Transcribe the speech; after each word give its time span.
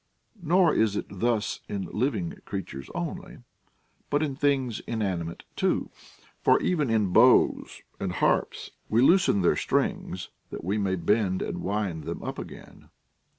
Nor 0.41 0.73
is 0.73 0.95
it 0.95 1.05
thus 1.11 1.59
in 1.69 1.85
livinof 1.85 2.43
creatures 2.43 2.89
only, 2.95 3.37
but 4.09 4.23
in 4.23 4.35
things 4.35 4.79
inanimate 4.87 5.43
too. 5.55 5.91
For 6.41 6.59
even 6.59 6.89
in 6.89 7.13
bows 7.13 7.83
and 7.99 8.13
harps, 8.13 8.71
we 8.89 8.99
loosen 9.03 9.43
their 9.43 9.55
strings, 9.55 10.29
that 10.49 10.63
we 10.63 10.79
may 10.79 10.95
bend 10.95 11.43
and 11.43 11.61
wind 11.61 12.05
them 12.05 12.23
up 12.23 12.39
again. 12.39 12.89